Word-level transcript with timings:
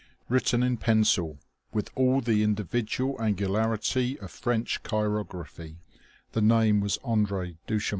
Written 0.29 0.63
in 0.63 0.77
pencil, 0.77 1.37
with 1.73 1.91
all 1.93 2.21
the 2.21 2.41
individual 2.41 3.21
angularity 3.21 4.19
of 4.19 4.31
French 4.31 4.81
chirography, 4.81 5.75
the 6.31 6.41
name 6.41 6.79
was 6.79 6.97
André 7.05 7.57
Duchemin. 7.67 7.89